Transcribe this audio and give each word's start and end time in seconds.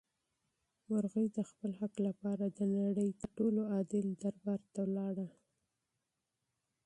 مرغۍ 0.89 1.27
د 1.37 1.39
خپل 1.49 1.71
حق 1.79 1.95
لپاره 2.07 2.45
د 2.57 2.59
نړۍ 2.77 3.09
تر 3.19 3.29
ټولو 3.37 3.61
عادل 3.73 4.05
دربار 4.23 4.61
ته 4.73 4.81
لاړه. 4.95 5.27